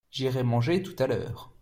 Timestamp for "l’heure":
1.05-1.51